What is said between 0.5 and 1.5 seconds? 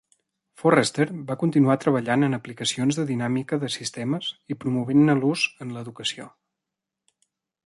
Forrester va